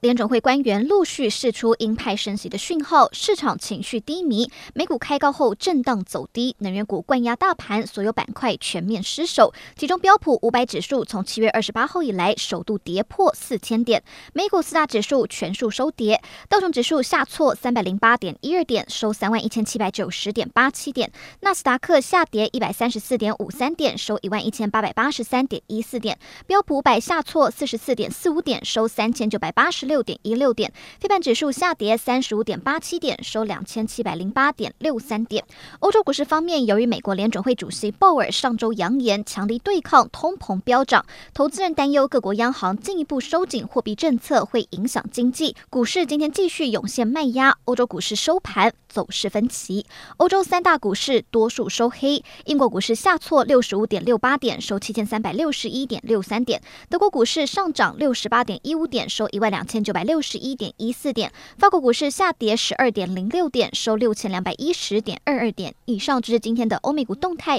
[0.00, 9.52] 联准会官员陆续释出鹰派升息的讯号，市场情绪低迷，美股开高后震荡走低，能源股灌压大盘，所有板块全面失守。
[9.76, 29.89] 其中标普五百指数从七月二十八号以来首度跌破四千点，美股四大指数全数收跌，道琼指数下挫三百零八点一二点，收三万一千七百九十点八七点，纳斯达克下跌一百三十四点五三点，收一万一千八百八十三点一四点，标普五百下挫四十四点四五点，收三千九百八十。
[29.90, 35.44] 六点一六点，非半指数下跌三十五点八七点，收两千七百零八点六三点。
[35.80, 45.56] 欧洲股市方面，由于美国联准会主席鲍尔上周扬言强力对抗通膨飙涨，投资人担忧各国央行进一步收紧货币政策会影响经济。
[45.68, 49.84] 股市今天继续涌现卖压，欧洲股市收盘走势分歧。
[50.18, 59.90] 欧洲三大股市多数收黑，英国股市下挫六十五点六八点，收七千三百六十一点六三点；德国股市上涨六十八点一五点，收一万两千千。
[59.90, 65.74] 九百六十一点一四点，法国股市下跌十二点零六点，收六千两百一十点二二点。
[65.86, 67.58] 以上就是今天的欧美股动态。